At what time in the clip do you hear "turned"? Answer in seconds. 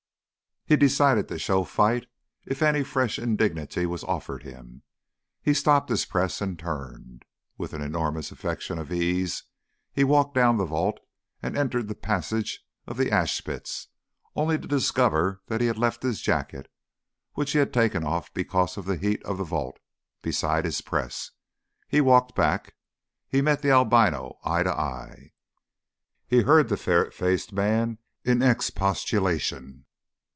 6.57-7.25